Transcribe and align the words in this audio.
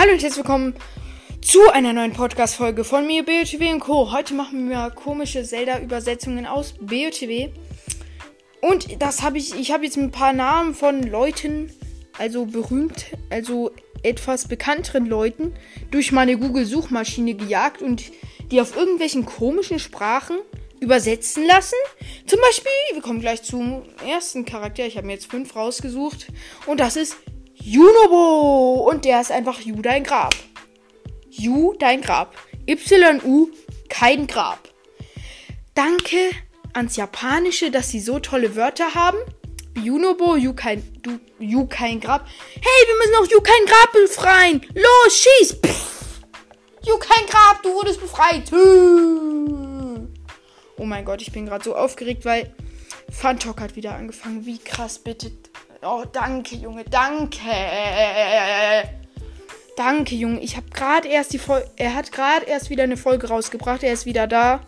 Hallo 0.00 0.12
und 0.12 0.22
herzlich 0.22 0.38
willkommen 0.38 0.74
zu 1.42 1.68
einer 1.72 1.92
neuen 1.92 2.14
Podcast-Folge 2.14 2.84
von 2.84 3.06
mir, 3.06 3.22
BOTW 3.22 3.70
und 3.70 3.80
Co. 3.80 4.10
Heute 4.10 4.32
machen 4.32 4.70
wir 4.70 4.88
komische 4.94 5.44
Zelda-Übersetzungen 5.44 6.46
aus 6.46 6.72
BOTW. 6.80 7.50
Und 8.62 9.02
das 9.02 9.20
habe 9.20 9.36
ich, 9.36 9.54
ich 9.54 9.72
habe 9.72 9.84
jetzt 9.84 9.98
ein 9.98 10.10
paar 10.10 10.32
Namen 10.32 10.74
von 10.74 11.02
Leuten, 11.02 11.70
also 12.16 12.46
berühmt, 12.46 13.08
also 13.28 13.72
etwas 14.02 14.48
bekannteren 14.48 15.04
Leuten, 15.04 15.52
durch 15.90 16.12
meine 16.12 16.38
Google-Suchmaschine 16.38 17.34
gejagt 17.34 17.82
und 17.82 18.04
die 18.50 18.62
auf 18.62 18.74
irgendwelchen 18.74 19.26
komischen 19.26 19.78
Sprachen 19.78 20.38
übersetzen 20.80 21.46
lassen. 21.46 21.76
Zum 22.24 22.40
Beispiel, 22.40 22.72
wir 22.94 23.02
kommen 23.02 23.20
gleich 23.20 23.42
zum 23.42 23.82
ersten 24.08 24.46
Charakter. 24.46 24.86
Ich 24.86 24.96
habe 24.96 25.06
mir 25.06 25.12
jetzt 25.12 25.30
fünf 25.30 25.54
rausgesucht. 25.54 26.28
Und 26.64 26.80
das 26.80 26.96
ist 26.96 27.18
Junobo. 27.62 28.88
Und 28.88 29.04
der 29.04 29.20
ist 29.20 29.30
einfach 29.30 29.60
Ju, 29.60 29.80
dein 29.82 30.04
Grab. 30.04 30.34
Ju, 31.30 31.74
dein 31.78 32.00
Grab. 32.00 32.34
Y-U, 32.66 33.48
kein 33.88 34.26
Grab. 34.26 34.68
Danke 35.74 36.30
ans 36.72 36.96
Japanische, 36.96 37.70
dass 37.70 37.90
sie 37.90 38.00
so 38.00 38.18
tolle 38.18 38.56
Wörter 38.56 38.94
haben. 38.94 39.18
Junobo, 39.76 40.36
Ju 40.36 40.52
kein, 40.54 40.82
du, 41.02 41.18
Ju 41.38 41.66
kein 41.66 42.00
Grab. 42.00 42.26
Hey, 42.54 42.86
wir 42.86 42.96
müssen 42.98 43.12
noch 43.12 43.30
Ju 43.30 43.40
kein 43.40 43.66
Grab 43.66 43.92
befreien. 43.92 44.60
Los, 44.74 45.16
schieß. 45.16 45.56
Pff. 45.64 46.20
Ju 46.82 46.96
kein 46.98 47.26
Grab, 47.26 47.62
du 47.62 47.74
wurdest 47.74 48.00
befreit. 48.00 48.50
Oh 50.76 50.84
mein 50.84 51.04
Gott, 51.04 51.20
ich 51.20 51.30
bin 51.30 51.46
gerade 51.46 51.62
so 51.62 51.74
aufgeregt, 51.76 52.24
weil 52.24 52.54
Fantok 53.10 53.60
hat 53.60 53.76
wieder 53.76 53.94
angefangen. 53.94 54.46
Wie 54.46 54.58
krass, 54.58 54.98
bitte. 54.98 55.30
Oh, 55.82 56.04
danke, 56.12 56.56
Junge, 56.56 56.84
danke. 56.84 57.40
Danke, 59.76 60.14
Junge. 60.14 60.40
Ich 60.40 60.56
habe 60.56 60.68
gerade 60.68 61.08
erst 61.08 61.32
die 61.32 61.38
Folge. 61.38 61.70
Er 61.76 61.94
hat 61.94 62.12
gerade 62.12 62.44
erst 62.44 62.68
wieder 62.68 62.82
eine 62.82 62.98
Folge 62.98 63.28
rausgebracht. 63.28 63.82
Er 63.82 63.94
ist 63.94 64.04
wieder 64.04 64.26
da. 64.26 64.60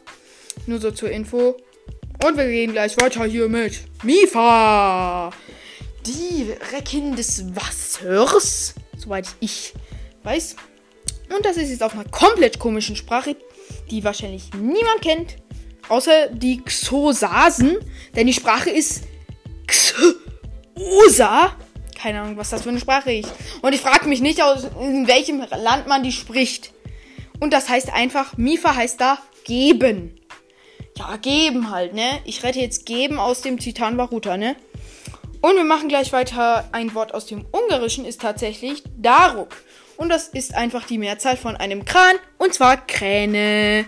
Nur 0.66 0.80
so 0.80 0.90
zur 0.90 1.10
Info. 1.10 1.56
Und 2.24 2.38
wir 2.38 2.46
gehen 2.46 2.72
gleich 2.72 2.96
weiter 2.98 3.26
hier 3.26 3.50
mit 3.50 3.82
Mifa. 4.02 5.30
Die 6.06 6.50
Recken 6.72 7.14
des 7.14 7.54
Wassers. 7.54 8.74
Soweit 8.96 9.26
ich 9.40 9.74
weiß. 10.22 10.56
Und 11.36 11.44
das 11.44 11.58
ist 11.58 11.68
jetzt 11.68 11.82
auf 11.82 11.92
einer 11.92 12.08
komplett 12.08 12.58
komischen 12.58 12.96
Sprache, 12.96 13.36
die 13.90 14.02
wahrscheinlich 14.02 14.54
niemand 14.54 15.02
kennt. 15.02 15.36
Außer 15.90 16.28
die 16.28 16.62
Xosasen. 16.62 17.76
Denn 18.16 18.26
die 18.26 18.32
Sprache 18.32 18.70
ist 18.70 19.04
Xosa. 20.82 21.52
Keine 22.00 22.20
Ahnung, 22.20 22.36
was 22.36 22.50
das 22.50 22.62
für 22.62 22.70
eine 22.70 22.80
Sprache 22.80 23.12
ist. 23.12 23.32
Und 23.60 23.74
ich 23.74 23.80
frage 23.80 24.08
mich 24.08 24.20
nicht, 24.20 24.42
aus 24.42 24.66
in 24.80 25.06
welchem 25.06 25.40
Land 25.40 25.86
man 25.86 26.02
die 26.02 26.12
spricht. 26.12 26.72
Und 27.40 27.52
das 27.52 27.68
heißt 27.68 27.92
einfach, 27.92 28.36
Mifa 28.36 28.74
heißt 28.74 29.00
da 29.00 29.18
geben. 29.44 30.18
Ja, 30.98 31.16
geben 31.16 31.70
halt, 31.70 31.94
ne? 31.94 32.20
Ich 32.24 32.42
rette 32.42 32.60
jetzt 32.60 32.86
geben 32.86 33.18
aus 33.18 33.40
dem 33.40 33.58
Titan 33.58 33.96
Baruta, 33.96 34.36
ne? 34.36 34.56
Und 35.40 35.56
wir 35.56 35.64
machen 35.64 35.88
gleich 35.88 36.12
weiter. 36.12 36.68
Ein 36.72 36.94
Wort 36.94 37.14
aus 37.14 37.26
dem 37.26 37.44
Ungarischen 37.50 38.04
ist 38.04 38.20
tatsächlich 38.20 38.82
Daruk. 38.96 39.56
Und 39.96 40.08
das 40.08 40.28
ist 40.28 40.54
einfach 40.54 40.86
die 40.86 40.98
Mehrzahl 40.98 41.36
von 41.36 41.56
einem 41.56 41.84
Kran. 41.84 42.16
Und 42.38 42.54
zwar 42.54 42.76
Kräne. 42.76 43.86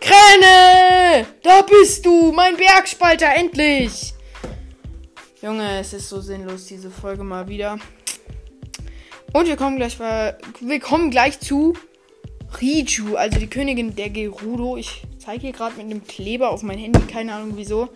Kräne! 0.00 1.26
Da 1.42 1.62
bist 1.62 2.04
du, 2.06 2.32
mein 2.32 2.56
Bergspalter, 2.56 3.34
endlich! 3.34 4.15
Junge, 5.46 5.78
es 5.78 5.92
ist 5.92 6.08
so 6.08 6.20
sinnlos, 6.20 6.64
diese 6.64 6.90
Folge 6.90 7.22
mal 7.22 7.46
wieder. 7.46 7.78
Und 9.32 9.46
wir 9.46 9.54
kommen 9.54 9.76
gleich, 9.76 9.96
wir 10.00 10.80
kommen 10.80 11.12
gleich 11.12 11.38
zu 11.38 11.74
Riju, 12.60 13.14
also 13.14 13.38
die 13.38 13.46
Königin 13.46 13.94
der 13.94 14.10
Gerudo. 14.10 14.76
Ich 14.76 15.04
zeige 15.20 15.42
hier 15.42 15.52
gerade 15.52 15.76
mit 15.76 15.84
einem 15.84 16.04
Kleber 16.04 16.50
auf 16.50 16.64
mein 16.64 16.78
Handy, 16.78 16.98
keine 17.02 17.32
Ahnung 17.32 17.52
wieso. 17.54 17.90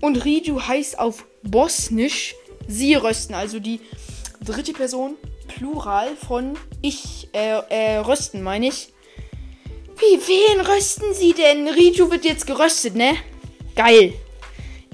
Und 0.00 0.24
Riju 0.24 0.60
heißt 0.60 1.00
auf 1.00 1.26
Bosnisch 1.42 2.36
sie 2.68 2.94
rösten, 2.94 3.34
also 3.34 3.58
die 3.58 3.80
dritte 4.44 4.72
Person 4.72 5.16
Plural 5.48 6.14
von 6.14 6.56
ich, 6.80 7.28
äh, 7.32 7.58
äh, 7.70 7.96
rösten, 7.96 8.40
meine 8.40 8.68
ich. 8.68 8.92
Wie, 9.96 10.16
wen 10.28 10.60
rösten 10.60 11.12
sie 11.12 11.32
denn? 11.32 11.66
Riju 11.66 12.08
wird 12.12 12.24
jetzt 12.24 12.46
geröstet, 12.46 12.94
ne? 12.94 13.16
Geil. 13.74 14.12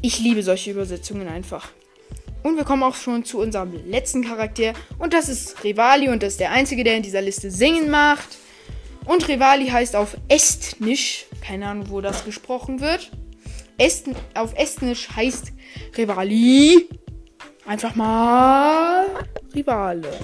Ich 0.00 0.20
liebe 0.20 0.42
solche 0.42 0.70
Übersetzungen 0.70 1.26
einfach. 1.26 1.70
Und 2.42 2.56
wir 2.56 2.64
kommen 2.64 2.84
auch 2.84 2.94
schon 2.94 3.24
zu 3.24 3.40
unserem 3.40 3.72
letzten 3.86 4.24
Charakter. 4.24 4.72
Und 4.98 5.12
das 5.12 5.28
ist 5.28 5.64
Rivali. 5.64 6.08
Und 6.08 6.22
das 6.22 6.34
ist 6.34 6.40
der 6.40 6.52
einzige, 6.52 6.84
der 6.84 6.96
in 6.96 7.02
dieser 7.02 7.20
Liste 7.20 7.50
singen 7.50 7.90
macht. 7.90 8.38
Und 9.06 9.26
Rivali 9.26 9.66
heißt 9.66 9.96
auf 9.96 10.16
Estnisch. 10.28 11.26
Keine 11.40 11.66
Ahnung, 11.66 11.90
wo 11.90 12.00
das 12.00 12.24
gesprochen 12.24 12.80
wird. 12.80 13.10
Est 13.76 14.06
auf 14.34 14.54
Estnisch 14.56 15.08
heißt 15.10 15.52
Rivali. 15.96 16.88
Einfach 17.66 17.94
mal 17.96 19.06
Rivale. 19.54 20.20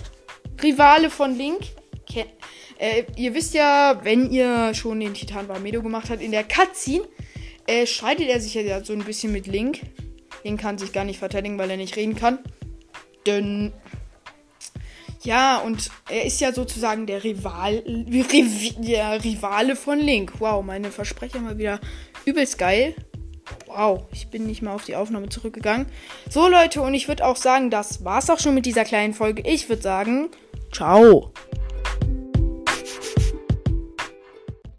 Rivale 0.62 1.10
von 1.10 1.36
Link. 1.36 1.62
Ke 2.06 2.26
äh, 2.78 3.04
ihr 3.16 3.34
wisst 3.34 3.54
ja, 3.54 4.00
wenn 4.02 4.30
ihr 4.30 4.74
schon 4.74 5.00
den 5.00 5.14
Titan 5.14 5.46
Barmedo 5.46 5.82
gemacht 5.82 6.10
habt, 6.10 6.22
in 6.22 6.32
der 6.32 6.44
Cutscene 6.44 7.04
äh, 7.66 7.86
streitet 7.86 8.28
er 8.28 8.41
sich 8.41 8.54
ja 8.54 8.84
so 8.84 8.92
ein 8.92 9.04
bisschen 9.04 9.32
mit 9.32 9.47
Link. 9.47 9.80
Link 10.42 10.60
kann 10.60 10.78
sich 10.78 10.92
gar 10.92 11.04
nicht 11.04 11.19
verteidigen, 11.19 11.58
weil 11.58 11.70
er 11.70 11.76
nicht 11.76 11.97
reden 11.97 12.16
kann. 12.16 12.38
Denn. 13.26 13.72
Ja, 15.22 15.58
und 15.58 15.91
er 16.10 16.26
ist 16.26 16.41
ja 16.42 16.52
sozusagen 16.52 17.06
der 17.06 17.25
Rival, 17.25 17.82
der 17.86 19.25
Rivale 19.25 19.75
von 19.75 19.98
Link. 19.98 20.34
Wow, 20.38 20.62
meine 20.62 20.91
Versprecher 20.91 21.41
mal 21.41 21.56
wieder 21.56 21.80
übelst 22.26 22.58
geil. 22.58 22.94
Wow, 23.66 24.04
ich 24.12 24.28
bin 24.28 24.46
nicht 24.46 24.60
mal 24.60 24.75
auf 24.75 24.84
die 24.84 24.96
Aufnahme 24.96 25.31
zurückgegangen. 25.31 25.86
So, 26.28 26.48
Leute, 26.48 26.82
und 26.82 26.92
ich 26.92 27.08
würde 27.08 27.25
auch 27.25 27.36
sagen, 27.36 27.70
das 27.70 28.04
war's 28.04 28.28
auch 28.28 28.38
schon 28.38 28.54
mit 28.54 28.66
dieser 28.66 28.84
kleinen 28.84 29.14
Folge. 29.14 29.42
Ich 29.46 29.69
würde 29.70 29.82
sagen, 29.82 30.28
ciao. 30.72 31.32